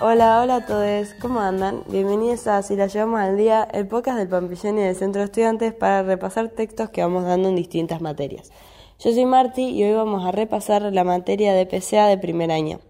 Hola, 0.00 0.40
hola 0.40 0.56
a 0.56 0.66
todos, 0.66 1.14
¿cómo 1.20 1.38
andan? 1.38 1.84
Bienvenidos 1.86 2.48
a 2.48 2.62
Si 2.62 2.74
la 2.74 2.88
llevamos 2.88 3.20
al 3.20 3.36
día, 3.36 3.66
el 3.72 3.86
podcast 3.86 4.18
del 4.18 4.28
Pampillón 4.28 4.76
y 4.78 4.82
del 4.82 4.96
Centro 4.96 5.20
de 5.20 5.26
Estudiantes 5.26 5.72
para 5.72 6.02
repasar 6.02 6.48
textos 6.48 6.90
que 6.90 7.00
vamos 7.00 7.24
dando 7.24 7.48
en 7.48 7.54
distintas 7.54 8.00
materias. 8.00 8.50
Yo 8.98 9.12
soy 9.12 9.24
Marti 9.24 9.68
y 9.68 9.84
hoy 9.84 9.94
vamos 9.94 10.26
a 10.26 10.32
repasar 10.32 10.82
la 10.82 11.04
materia 11.04 11.54
de 11.54 11.64
PCA 11.66 12.08
de 12.08 12.18
primer 12.18 12.50
año. 12.50 12.80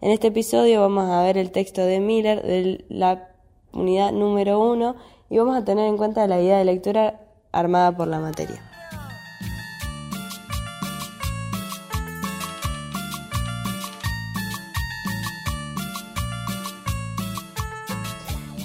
En 0.00 0.12
este 0.12 0.28
episodio 0.28 0.80
vamos 0.80 1.10
a 1.10 1.22
ver 1.24 1.36
el 1.36 1.50
texto 1.50 1.80
de 1.80 1.98
Miller 1.98 2.42
de 2.42 2.84
la 2.88 3.28
unidad 3.72 4.12
número 4.12 4.60
1 4.60 4.94
y 5.30 5.38
vamos 5.38 5.56
a 5.56 5.64
tener 5.64 5.88
en 5.88 5.96
cuenta 5.96 6.28
la 6.28 6.40
idea 6.40 6.58
de 6.58 6.64
lectura 6.64 7.20
armada 7.50 7.96
por 7.96 8.06
la 8.06 8.20
materia. 8.20 8.71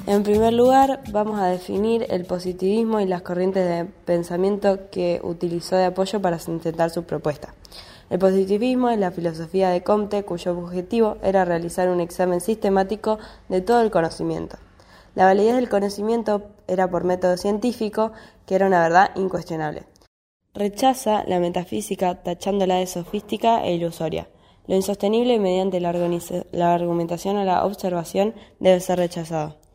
En 0.08 0.24
primer 0.24 0.54
lugar, 0.54 1.02
vamos 1.12 1.38
a 1.38 1.48
definir 1.48 2.06
el 2.10 2.24
positivismo 2.24 3.02
y 3.02 3.06
las 3.06 3.24
corrientes 3.24 3.68
de 3.68 3.84
pensamiento 4.06 4.90
que 4.90 5.20
utilizó 5.22 5.76
de 5.76 5.84
apoyo 5.84 6.22
para 6.22 6.40
sustentar 6.40 6.92
su 6.92 7.04
propuesta. 7.04 7.54
El 8.10 8.18
positivismo 8.18 8.88
es 8.88 9.00
la 9.00 9.12
filosofía 9.12 9.68
de 9.70 9.84
Comte 9.84 10.24
cuyo 10.24 10.58
objetivo 10.58 11.18
era 11.24 11.44
realizar 11.44 11.90
un 11.90 12.00
examen 12.00 12.40
sistemático 12.40 13.20
de 13.50 13.60
todo 13.60 13.82
el 13.82 13.92
conocimiento. 13.92 14.56
La 15.14 15.26
validez 15.26 15.56
del 15.56 15.68
conocimiento 15.68 16.52
era 16.70 16.90
por 16.90 17.04
método 17.04 17.36
científico, 17.36 18.14
que 18.46 18.56
era 18.56 18.68
una 18.68 18.82
verdad 18.84 19.12
incuestionable. 19.18 19.84
Rechaza 20.54 21.26
la 21.28 21.42
metafísica 21.42 22.24
tachándola 22.24 22.76
de 22.76 22.88
sofística 22.88 23.62
e 23.66 23.74
ilusoria. 23.74 24.30
Lo 24.68 24.76
insostenible 24.76 25.38
mediante 25.38 25.82
la, 25.82 25.92
la 26.54 26.74
argumentación 26.74 27.36
o 27.36 27.44
la 27.44 27.66
observación 27.66 28.36
debe 28.62 28.80
ser 28.80 29.00
rechazado 29.00 29.67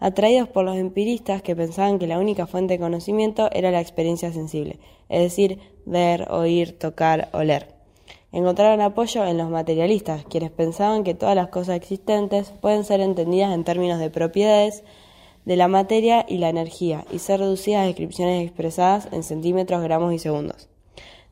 atraídos 0.00 0.48
por 0.48 0.64
los 0.64 0.76
empiristas 0.76 1.42
que 1.42 1.54
pensaban 1.54 1.98
que 1.98 2.06
la 2.06 2.18
única 2.18 2.46
fuente 2.46 2.74
de 2.74 2.80
conocimiento 2.80 3.50
era 3.52 3.70
la 3.70 3.80
experiencia 3.80 4.32
sensible, 4.32 4.80
es 5.08 5.20
decir, 5.20 5.60
ver, 5.84 6.26
oír, 6.30 6.76
tocar, 6.78 7.28
oler. 7.32 7.74
Encontraron 8.32 8.80
apoyo 8.80 9.24
en 9.26 9.36
los 9.36 9.50
materialistas, 9.50 10.24
quienes 10.24 10.50
pensaban 10.50 11.04
que 11.04 11.14
todas 11.14 11.36
las 11.36 11.48
cosas 11.48 11.76
existentes 11.76 12.52
pueden 12.60 12.84
ser 12.84 13.00
entendidas 13.00 13.52
en 13.52 13.64
términos 13.64 13.98
de 14.00 14.08
propiedades 14.08 14.84
de 15.44 15.56
la 15.56 15.68
materia 15.68 16.24
y 16.28 16.38
la 16.38 16.48
energía, 16.48 17.04
y 17.10 17.18
ser 17.18 17.40
reducidas 17.40 17.82
a 17.82 17.86
descripciones 17.86 18.44
expresadas 18.44 19.08
en 19.12 19.22
centímetros, 19.22 19.82
gramos 19.82 20.14
y 20.14 20.18
segundos. 20.18 20.68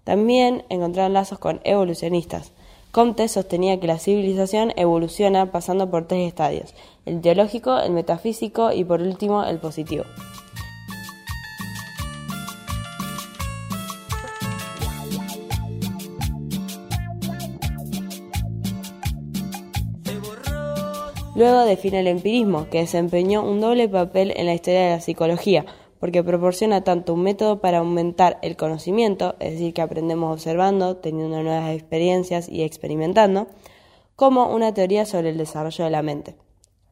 También 0.05 0.65
encontraron 0.71 1.13
lazos 1.13 1.39
con 1.39 1.61
evolucionistas, 1.65 2.53
Comte 2.91 3.29
sostenía 3.29 3.79
que 3.79 3.87
la 3.87 3.99
civilización 3.99 4.73
evoluciona 4.77 5.53
pasando 5.53 5.91
por 5.91 6.07
tres 6.07 6.27
estadios, 6.27 6.75
el 7.05 7.21
teológico, 7.21 7.79
el 7.79 7.93
metafísico 7.93 8.73
y 8.73 8.85
por 8.85 9.03
último 9.03 9.45
el 9.45 9.59
positivo. 9.59 10.05
Luego 21.39 21.65
define 21.65 22.01
el 22.01 22.09
empirismo, 22.09 22.69
que 22.69 22.81
desempeñó 22.81 23.45
un 23.45 23.61
doble 23.61 23.89
papel 23.89 24.33
en 24.35 24.47
la 24.47 24.55
historia 24.55 24.81
de 24.81 24.91
la 24.97 25.01
psicología, 25.01 25.67
porque 26.01 26.23
proporciona 26.23 26.85
tanto 26.85 27.15
un 27.15 27.23
método 27.23 27.61
para 27.61 27.79
aumentar 27.79 28.39
el 28.43 28.57
conocimiento, 28.57 29.37
es 29.41 29.53
decir, 29.53 29.75
que 29.75 29.83
aprendemos 29.83 30.33
observando, 30.33 30.97
teniendo 30.97 31.43
nuevas 31.43 31.71
experiencias 31.71 32.49
y 32.49 32.63
experimentando, 32.63 33.49
como 34.17 34.53
una 34.55 34.75
teoría 34.75 35.07
sobre 35.07 35.31
el 35.31 35.39
desarrollo 35.39 35.85
de 35.85 35.91
la 35.91 36.03
mente. 36.03 36.37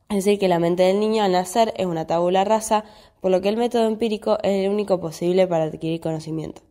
Es 0.09 0.25
decir, 0.25 0.39
que 0.39 0.49
la 0.49 0.61
mente 0.61 0.85
del 0.85 1.01
niño 1.01 1.25
al 1.25 1.33
nacer 1.33 1.75
es 1.77 1.87
una 1.87 2.07
tabula 2.07 2.45
rasa, 2.45 2.85
por 3.21 3.31
lo 3.31 3.41
que 3.41 3.49
el 3.49 3.57
método 3.57 3.87
empírico 3.87 4.39
es 4.43 4.65
el 4.65 4.71
único 4.71 5.01
posible 5.01 5.47
para 5.49 5.65
adquirir 5.65 6.01
conocimiento. 6.01 6.63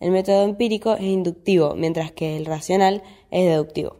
El 0.00 0.10
método 0.10 0.44
empírico 0.44 0.94
es 0.94 1.02
inductivo, 1.02 1.74
mientras 1.74 2.12
que 2.12 2.36
el 2.36 2.46
racional 2.46 3.02
es 3.30 3.46
deductivo. 3.46 3.96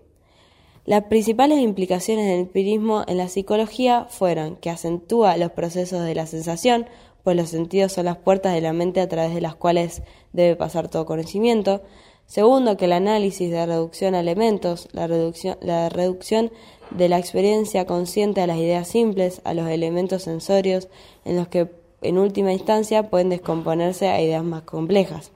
Las 0.89 1.05
principales 1.05 1.59
implicaciones 1.59 2.25
del 2.25 2.41
empirismo 2.41 3.05
en 3.07 3.19
la 3.19 3.29
psicología 3.29 4.07
fueron 4.09 4.57
que 4.57 4.71
acentúa 4.71 5.37
los 5.37 5.51
procesos 5.53 6.03
de 6.03 6.15
la 6.15 6.25
sensación, 6.25 6.87
pues 7.29 7.37
los 7.37 7.51
sentidos 7.51 7.93
son 7.93 8.07
las 8.07 8.17
puertas 8.17 8.55
de 8.55 8.63
la 8.63 8.73
mente 8.73 9.03
a 9.03 9.09
través 9.11 9.35
de 9.35 9.43
las 9.43 9.55
cuales 9.55 10.01
debe 10.33 10.57
pasar 10.57 10.89
todo 10.89 11.05
conocimiento. 11.05 11.83
Segundo, 12.25 12.79
que 12.79 12.87
el 12.87 12.93
análisis 12.93 13.51
de 13.51 13.67
reducción 13.67 14.15
a 14.15 14.21
elementos, 14.21 14.89
la 14.93 15.07
reducción, 15.07 15.59
la 15.61 15.91
reducción 15.91 16.51
de 16.91 17.11
la 17.11 17.19
experiencia 17.19 17.85
consciente 17.85 18.41
a 18.41 18.47
las 18.47 18.57
ideas 18.57 18.89
simples, 18.89 19.43
a 19.45 19.53
los 19.53 19.69
elementos 19.69 20.23
sensorios, 20.23 20.89
en 21.27 21.37
los 21.37 21.49
que 21.49 21.71
en 22.01 22.17
última 22.17 22.51
instancia 22.51 23.11
pueden 23.11 23.29
descomponerse 23.29 24.09
a 24.09 24.23
ideas 24.23 24.43
más 24.43 24.63
complejas. 24.63 25.31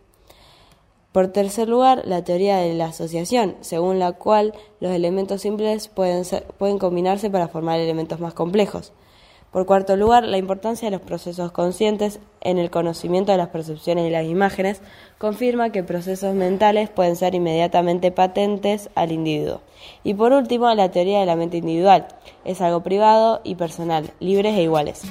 Por 1.13 1.29
tercer 1.29 1.69
lugar, 1.69 2.05
la 2.07 2.25
teoría 2.25 2.57
de 2.57 2.73
la 2.73 2.87
asociación, 2.87 3.57
según 3.61 3.99
la 3.99 4.13
cual 4.13 4.55
los 4.81 4.93
elementos 4.93 5.43
simples 5.43 5.89
pueden, 5.89 6.25
pueden 6.57 6.79
combinarse 6.79 7.29
para 7.29 7.49
formar 7.49 7.81
elementos 7.81 8.19
más 8.19 8.33
complejos. 8.33 8.95
Por 9.53 9.67
cuarto 9.67 9.97
lugar, 9.97 10.25
la 10.25 10.39
importancia 10.39 10.87
de 10.87 10.97
los 10.97 11.05
procesos 11.05 11.53
conscientes 11.53 12.21
en 12.41 12.57
el 12.57 12.71
conocimiento 12.71 13.33
de 13.33 13.39
las 13.39 13.49
percepciones 13.49 14.07
y 14.07 14.11
las 14.11 14.25
imágenes 14.25 14.81
confirma 15.19 15.69
que 15.69 15.83
procesos 15.83 16.35
mentales 16.35 16.89
pueden 16.89 17.17
ser 17.17 17.35
inmediatamente 17.35 18.11
patentes 18.13 18.89
al 18.95 19.13
individuo. 19.13 19.61
Y 20.05 20.15
por 20.15 20.33
último, 20.33 20.75
la 20.75 20.91
teoría 20.91 21.21
de 21.21 21.27
la 21.27 21.37
mente 21.37 21.59
individual 21.59 22.09
es 22.47 22.63
algo 22.63 22.83
privado 22.83 23.43
y 23.45 23.57
personal, 23.57 24.11
libres 24.21 24.57
e 24.57 24.63
iguales. 24.63 25.03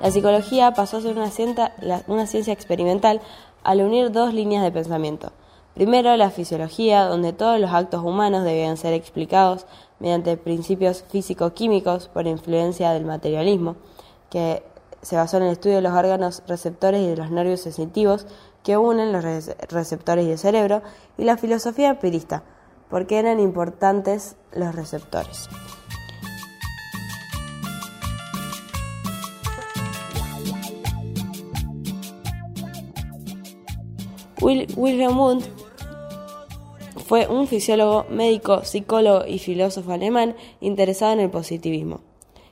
La 0.00 0.12
psicología 0.12 0.70
pasó 0.74 0.98
a 0.98 1.00
ser 1.00 1.16
una 1.16 1.32
ciencia, 1.32 1.72
una 2.06 2.28
ciencia 2.28 2.52
experimental 2.52 3.20
al 3.64 3.80
unir 3.80 4.12
dos 4.12 4.32
líneas 4.32 4.62
de 4.62 4.70
pensamiento 4.70 5.32
Primero, 5.76 6.16
la 6.16 6.30
fisiología, 6.30 7.04
donde 7.04 7.34
todos 7.34 7.60
los 7.60 7.70
actos 7.70 8.02
humanos 8.02 8.44
debían 8.44 8.78
ser 8.78 8.94
explicados 8.94 9.66
mediante 9.98 10.38
principios 10.38 11.04
físico-químicos 11.10 12.08
por 12.08 12.26
influencia 12.26 12.92
del 12.92 13.04
materialismo, 13.04 13.76
que 14.30 14.62
se 15.02 15.16
basó 15.16 15.36
en 15.36 15.42
el 15.42 15.52
estudio 15.52 15.76
de 15.76 15.82
los 15.82 15.92
órganos 15.92 16.42
receptores 16.48 17.02
y 17.02 17.08
de 17.08 17.16
los 17.18 17.30
nervios 17.30 17.60
sensitivos 17.60 18.26
que 18.64 18.78
unen 18.78 19.12
los 19.12 19.22
receptores 19.68 20.24
y 20.26 20.30
el 20.30 20.38
cerebro, 20.38 20.80
y 21.18 21.24
la 21.24 21.36
filosofía 21.36 21.90
empirista, 21.90 22.42
porque 22.88 23.18
eran 23.18 23.38
importantes 23.38 24.36
los 24.52 24.74
receptores. 24.74 25.50
Wilhelm 34.40 35.18
Wundt 35.18 35.65
fue 37.06 37.28
un 37.28 37.46
fisiólogo, 37.46 38.04
médico, 38.10 38.64
psicólogo 38.64 39.26
y 39.26 39.38
filósofo 39.38 39.92
alemán 39.92 40.34
interesado 40.60 41.12
en 41.12 41.20
el 41.20 41.30
positivismo. 41.30 42.00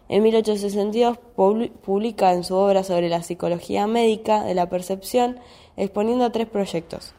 En 0.08 0.22
1862 0.22 1.18
publica 1.82 2.32
en 2.32 2.44
su 2.44 2.54
obra 2.54 2.84
sobre 2.84 3.08
la 3.08 3.24
psicología 3.24 3.88
médica 3.88 4.44
de 4.44 4.54
la 4.54 4.68
percepción, 4.68 5.40
exponiendo 5.76 6.30
tres 6.30 6.46
proyectos. 6.46 7.14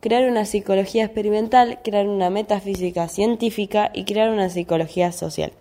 Crear 0.00 0.28
una 0.28 0.44
psicología 0.44 1.04
experimental, 1.04 1.78
crear 1.84 2.08
una 2.08 2.28
metafísica 2.28 3.06
científica 3.06 3.92
y 3.94 4.04
crear 4.04 4.30
una 4.30 4.50
psicología 4.50 5.12
social. 5.12 5.52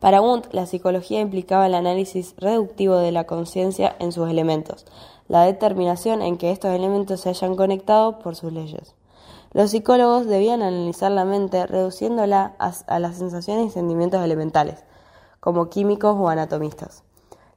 Para 0.00 0.20
Wundt, 0.20 0.52
la 0.52 0.66
psicología 0.66 1.20
implicaba 1.20 1.68
el 1.68 1.74
análisis 1.74 2.34
reductivo 2.38 2.96
de 2.96 3.12
la 3.12 3.24
conciencia 3.24 3.94
en 4.00 4.10
sus 4.10 4.28
elementos, 4.28 4.84
la 5.28 5.44
determinación 5.44 6.22
en 6.22 6.38
que 6.38 6.50
estos 6.50 6.74
elementos 6.74 7.20
se 7.20 7.28
hayan 7.28 7.54
conectado 7.54 8.18
por 8.18 8.34
sus 8.34 8.52
leyes. 8.52 8.96
Los 9.54 9.70
psicólogos 9.70 10.26
debían 10.26 10.62
analizar 10.62 11.12
la 11.12 11.24
mente 11.24 11.64
reduciéndola 11.64 12.56
a, 12.58 12.98
las 12.98 13.16
sensaciones 13.16 13.68
y 13.68 13.70
sentimientos 13.70 14.20
elementales, 14.24 14.82
como 15.38 15.70
químicos 15.70 16.16
o 16.18 16.28
anatomistas. 16.28 17.04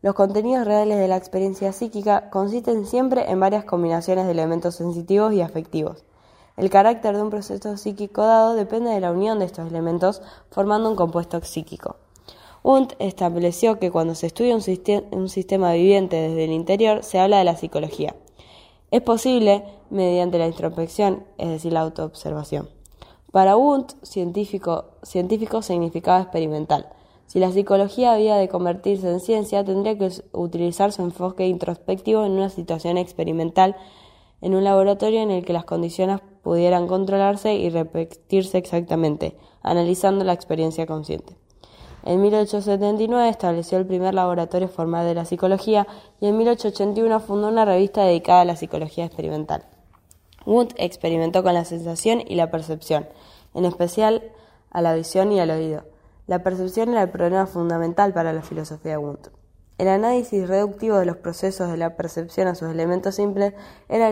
Los 0.03 0.13
contenidos 0.13 0.67
reales 0.67 0.99
de 0.99 1.07
la 1.07 1.17
experiencia 1.17 1.73
psíquica 1.73 2.29
consisten 2.29 2.85
siempre 2.85 3.31
en 3.31 3.39
varias 3.39 3.65
combinaciones 3.65 4.27
de 4.27 4.33
elementos 4.33 4.75
sensitivos 4.75 5.33
y 5.33 5.41
afectivos. 5.41 6.05
El 6.55 6.69
carácter 6.69 7.15
de 7.15 7.23
un 7.23 7.31
proceso 7.31 7.75
psíquico 7.77 8.21
dado 8.21 8.53
depende 8.53 8.91
de 8.91 8.99
la 8.99 9.11
unión 9.11 9.39
de 9.39 9.45
estos 9.45 9.67
elementos 9.67 10.21
formando 10.51 10.91
un 10.91 10.95
compuesto 10.95 11.41
psíquico. 11.41 11.95
Wundt 12.63 12.93
estableció 12.99 13.79
que 13.79 13.89
cuando 13.89 14.13
se 14.13 14.27
estudia 14.27 14.55
un 14.55 15.29
sistema 15.29 15.73
viviente 15.73 16.15
desde 16.15 16.43
el 16.43 16.51
interior 16.51 17.03
se 17.03 17.17
habla 17.17 17.39
de 17.39 17.43
la 17.43 17.57
psicología. 17.57 18.13
Es 18.89 19.01
posible 19.01 19.65
mediante 19.89 20.37
la 20.37 20.47
introspección, 20.47 21.25
es 21.37 21.49
decir, 21.49 21.73
la 21.73 21.81
autoobservación. 21.81 22.69
Para 23.33 23.57
Wundt, 23.57 23.95
científico, 24.01 24.85
científico 25.03 25.61
significaba 25.61 26.21
experimental. 26.21 26.87
Si 27.25 27.39
la 27.39 27.51
psicología 27.51 28.13
había 28.13 28.37
de 28.37 28.47
convertirse 28.47 29.09
en 29.09 29.19
ciencia, 29.19 29.65
tendría 29.65 29.97
que 29.97 30.09
utilizar 30.31 30.93
su 30.93 31.01
enfoque 31.01 31.45
introspectivo 31.47 32.25
en 32.25 32.31
una 32.31 32.49
situación 32.49 32.97
experimental 32.97 33.75
en 34.39 34.55
un 34.55 34.63
laboratorio 34.63 35.21
en 35.21 35.31
el 35.31 35.43
que 35.43 35.51
las 35.51 35.65
condiciones 35.65 36.21
pudieran 36.41 36.87
controlarse 36.87 37.55
y 37.55 37.69
repetirse 37.69 38.57
exactamente, 38.57 39.35
analizando 39.63 40.23
la 40.23 40.33
experiencia 40.33 40.85
consciente. 40.85 41.35
En 42.03 42.21
1879 42.21 43.29
estableció 43.29 43.77
el 43.77 43.85
primer 43.85 44.13
laboratorio 44.13 44.67
formal 44.67 45.05
de 45.05 45.15
la 45.15 45.25
psicología 45.25 45.87
y 46.19 46.27
en 46.27 46.37
1881 46.37 47.19
fundó 47.19 47.49
una 47.49 47.65
revista 47.65 48.03
dedicada 48.03 48.41
a 48.41 48.45
la 48.45 48.55
psicología 48.55 49.05
experimental. 49.05 49.65
Wundt 50.45 50.73
experimentó 50.77 51.43
con 51.43 51.53
la 51.53 51.65
sensación 51.65 52.21
y 52.25 52.35
la 52.35 52.49
percepción, 52.49 53.07
en 53.53 53.65
especial 53.65 54.31
a 54.71 54.81
la 54.81 54.95
visión 54.95 55.31
y 55.31 55.39
al 55.39 55.51
oído. 55.51 55.83
La 56.27 56.43
percepción 56.43 56.89
era 56.89 57.03
el 57.03 57.09
problema 57.09 57.47
fundamental 57.47 58.13
para 58.13 58.33
la 58.33 58.41
filosofía 58.41 58.91
de 58.91 58.97
Wundt. 58.97 59.29
El 59.77 59.89
análisis 59.89 60.47
reductivo 60.47 60.97
de 60.97 61.05
los 61.05 61.17
procesos 61.17 61.69
de 61.69 61.77
la 61.77 61.95
percepción 61.95 62.47
a 62.47 62.55
sus 62.55 62.69
elementos 62.69 63.15
simples 63.15 63.53
era, 63.87 64.09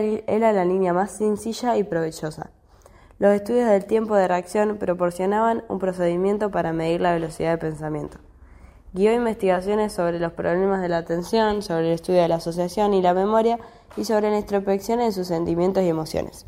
la 0.52 0.64
línea 0.64 0.92
más 0.92 1.16
sencilla 1.16 1.76
y 1.76 1.82
provechosa. 1.82 2.50
Los 3.18 3.34
estudios 3.34 3.70
del 3.70 3.86
tiempo 3.86 4.14
de 4.14 4.28
reacción 4.28 4.76
proporcionaban 4.76 5.64
un 5.68 5.78
procedimiento 5.78 6.50
para 6.50 6.74
medir 6.74 7.00
la 7.00 7.14
velocidad 7.14 7.52
de 7.52 7.58
pensamiento. 7.58 8.18
Guió 8.92 9.12
investigaciones 9.14 9.94
sobre 9.94 10.18
los 10.18 10.32
problemas 10.32 10.82
de 10.82 10.90
la 10.90 10.98
atención, 10.98 11.62
sobre 11.62 11.88
el 11.88 11.94
estudio 11.94 12.20
de 12.20 12.28
la 12.28 12.36
asociación 12.36 12.92
y 12.92 13.00
la 13.00 13.14
memoria 13.14 13.58
y 13.96 14.04
sobre 14.04 14.30
la 14.30 14.38
introspección 14.38 15.00
en 15.00 15.12
sus 15.12 15.28
sentimientos 15.28 15.82
y 15.82 15.88
emociones. 15.88 16.44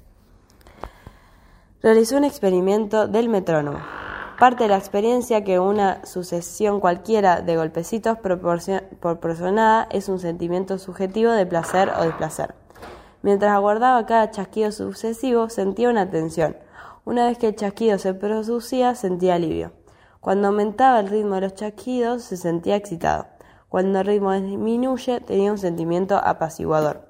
Realizó 1.83 2.19
un 2.19 2.25
experimento 2.25 3.09
del 3.09 3.31
metrónomo. 3.31 3.79
Parte 4.39 4.65
de 4.65 4.69
la 4.69 4.77
experiencia 4.77 5.45
que 5.45 5.59
una 5.59 6.05
sucesión 6.05 6.81
cualquiera 6.81 7.41
de 7.41 7.57
golpecitos 7.57 8.19
proporcionada 8.19 9.89
es 9.91 10.09
un 10.11 10.19
sentimiento 10.19 10.79
subjetivo 10.79 11.33
de 11.33 11.47
placer 11.47 11.91
o 11.99 12.05
displacer. 12.05 12.58
Mientras 13.23 13.53
aguardaba 13.53 14.07
cada 14.07 14.31
chasquido 14.31 14.71
sucesivo, 14.73 15.49
sentía 15.49 15.91
una 15.91 16.09
tensión. 16.11 16.57
Una 17.05 17.27
vez 17.27 17.39
que 17.39 17.49
el 17.49 17.57
chasquido 17.57 17.99
se 17.99 18.15
producía, 18.15 18.95
sentía 18.95 19.35
alivio. 19.35 19.73
Cuando 20.21 20.49
aumentaba 20.49 21.01
el 21.01 21.09
ritmo 21.09 21.37
de 21.37 21.43
los 21.43 21.55
chasquidos, 21.55 22.23
se 22.23 22.37
sentía 22.37 22.77
excitado. 22.77 23.27
Cuando 23.69 24.01
el 24.01 24.07
ritmo 24.07 24.33
disminuye, 24.33 25.21
tenía 25.21 25.53
un 25.53 25.59
sentimiento 25.59 26.17
apaciguador. 26.17 27.09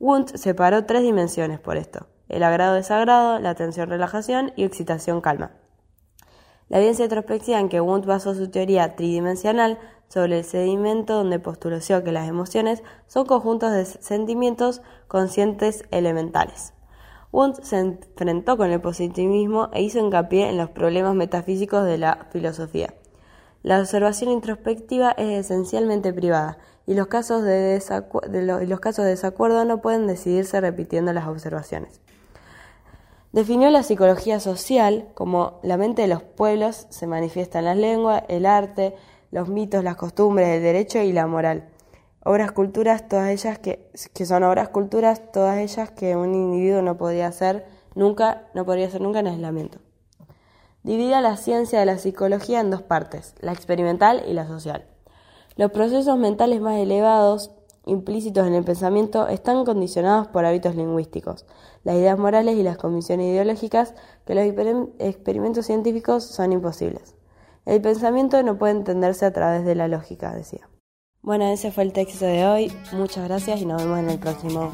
Wundt 0.00 0.36
separó 0.36 0.84
tres 0.84 1.02
dimensiones 1.02 1.60
por 1.60 1.76
esto: 1.76 2.06
el 2.28 2.42
agrado-desagrado, 2.42 3.38
la 3.38 3.54
tensión-relajación 3.54 4.52
y 4.56 4.64
excitación-calma. 4.64 5.52
La 6.68 6.78
evidencia 6.78 7.04
introspectiva 7.04 7.60
en 7.60 7.68
que 7.68 7.80
Wundt 7.80 8.06
basó 8.06 8.34
su 8.34 8.50
teoría 8.50 8.96
tridimensional 8.96 9.78
sobre 10.12 10.40
el 10.40 10.44
sedimento 10.44 11.14
donde 11.14 11.38
postuló 11.38 11.78
que 12.04 12.12
las 12.12 12.28
emociones 12.28 12.82
son 13.06 13.24
conjuntos 13.24 13.72
de 13.72 13.86
sentimientos 13.86 14.82
conscientes 15.08 15.84
elementales. 15.90 16.74
Wundt 17.32 17.62
se 17.62 17.78
enfrentó 17.78 18.58
con 18.58 18.70
el 18.70 18.80
positivismo 18.82 19.70
e 19.72 19.80
hizo 19.80 20.00
hincapié 20.00 20.50
en 20.50 20.58
los 20.58 20.68
problemas 20.68 21.14
metafísicos 21.14 21.86
de 21.86 21.96
la 21.96 22.26
filosofía. 22.30 22.92
La 23.62 23.80
observación 23.80 24.30
introspectiva 24.30 25.12
es 25.12 25.46
esencialmente 25.46 26.12
privada 26.12 26.58
y 26.86 26.92
los 26.92 27.06
casos 27.06 27.42
de, 27.42 27.82
los 28.68 28.80
casos 28.80 29.06
de 29.06 29.12
desacuerdo 29.12 29.64
no 29.64 29.80
pueden 29.80 30.06
decidirse 30.06 30.60
repitiendo 30.60 31.14
las 31.14 31.26
observaciones. 31.26 32.02
Definió 33.32 33.70
la 33.70 33.82
psicología 33.82 34.40
social 34.40 35.08
como 35.14 35.58
la 35.62 35.78
mente 35.78 36.02
de 36.02 36.08
los 36.08 36.22
pueblos 36.22 36.86
se 36.90 37.06
manifiesta 37.06 37.60
en 37.60 37.64
la 37.64 37.74
lengua, 37.74 38.18
el 38.28 38.44
arte, 38.44 38.94
los 39.32 39.48
mitos, 39.48 39.82
las 39.82 39.96
costumbres, 39.96 40.48
el 40.48 40.62
derecho 40.62 41.00
y 41.00 41.10
la 41.10 41.26
moral. 41.26 41.68
Obras 42.24 42.52
culturas, 42.52 43.08
todas 43.08 43.30
ellas 43.30 43.58
que, 43.58 43.90
que 44.14 44.26
son 44.26 44.44
obras 44.44 44.68
culturas, 44.68 45.32
todas 45.32 45.58
ellas 45.58 45.90
que 45.90 46.14
un 46.14 46.34
individuo 46.34 46.82
no 46.82 46.96
podía 46.96 47.26
hacer 47.26 47.64
nunca, 47.96 48.46
no 48.54 48.64
podría 48.64 48.86
hacer 48.86 49.00
nunca 49.00 49.20
en 49.20 49.26
aislamiento. 49.26 49.78
Divide 50.84 51.20
la 51.20 51.36
ciencia 51.36 51.80
de 51.80 51.86
la 51.86 51.98
psicología 51.98 52.60
en 52.60 52.70
dos 52.70 52.82
partes, 52.82 53.34
la 53.40 53.52
experimental 53.52 54.22
y 54.28 54.34
la 54.34 54.46
social. 54.46 54.84
Los 55.56 55.70
procesos 55.72 56.18
mentales 56.18 56.60
más 56.60 56.76
elevados 56.76 57.52
implícitos 57.86 58.46
en 58.46 58.54
el 58.54 58.64
pensamiento 58.64 59.28
están 59.28 59.64
condicionados 59.64 60.28
por 60.28 60.44
hábitos 60.44 60.76
lingüísticos, 60.76 61.46
las 61.84 61.96
ideas 61.96 62.18
morales 62.18 62.56
y 62.56 62.62
las 62.62 62.76
convicciones 62.76 63.26
ideológicas 63.26 63.94
que 64.26 64.34
los 64.34 64.44
experimentos 64.98 65.66
científicos 65.66 66.24
son 66.24 66.52
imposibles. 66.52 67.14
El 67.64 67.80
pensamiento 67.80 68.42
no 68.42 68.58
puede 68.58 68.72
entenderse 68.72 69.24
a 69.24 69.32
través 69.32 69.64
de 69.64 69.74
la 69.74 69.88
lógica, 69.88 70.34
decía. 70.34 70.68
Bueno, 71.20 71.44
ese 71.44 71.70
fue 71.70 71.84
el 71.84 71.92
texto 71.92 72.24
de 72.24 72.44
hoy. 72.44 72.72
Muchas 72.92 73.28
gracias 73.28 73.60
y 73.60 73.66
nos 73.66 73.80
vemos 73.80 74.00
en 74.00 74.10
el 74.10 74.18
próximo 74.18 74.72